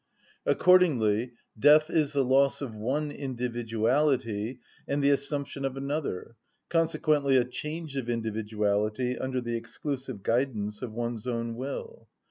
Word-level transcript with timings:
Accordingly 0.47 1.33
death 1.59 1.91
is 1.91 2.13
the 2.13 2.25
loss 2.25 2.59
of 2.59 2.73
one 2.73 3.11
individuality 3.11 4.59
and 4.87 5.03
the 5.03 5.11
assumption 5.11 5.63
of 5.63 5.77
another, 5.77 6.35
consequently 6.69 7.37
a 7.37 7.45
change 7.45 7.95
of 7.95 8.09
individuality 8.09 9.15
under 9.15 9.39
the 9.39 9.55
exclusive 9.55 10.23
guidance 10.23 10.81
of 10.81 10.91
one's 10.91 11.27
own 11.27 11.53
will. 11.53 12.07